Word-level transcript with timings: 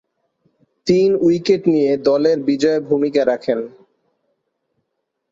তিন 0.87 1.09
উইকেট 1.25 1.61
নিয়ে 1.73 1.91
দলের 2.07 2.37
বিজয়ে 2.47 2.79
ভূমিকা 2.89 3.21
রাখেন। 3.25 3.59